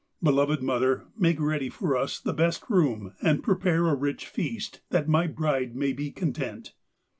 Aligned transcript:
Beloved 0.23 0.63
mother, 0.63 1.03
make 1.15 1.39
ready 1.39 1.69
for 1.69 1.95
us 1.95 2.19
the 2.19 2.33
best 2.33 2.67
room 2.71 3.13
and 3.21 3.43
prepare 3.43 3.85
a 3.87 3.93
rich 3.93 4.25
feast, 4.25 4.81
that 4.89 5.07
my 5.07 5.27
bride 5.27 5.75
may 5.75 5.93
be 5.93 6.09
content.' 6.09 6.73